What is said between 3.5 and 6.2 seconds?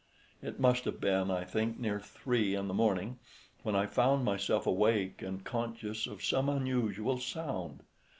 when I found myself awake and conscious